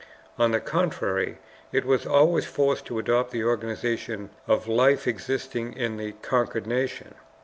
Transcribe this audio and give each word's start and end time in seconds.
On 0.39 0.49
the 0.49 0.59
contrary, 0.59 1.37
it 1.71 1.85
was 1.85 2.07
always 2.07 2.45
forced 2.47 2.87
to 2.87 2.97
adopt 2.97 3.29
the 3.29 3.43
organization 3.43 4.31
of 4.47 4.67
life 4.67 5.05
existing 5.07 5.73
in 5.73 5.97
the 5.97 6.13
conquered 6.23 6.65
nation. 6.65 7.13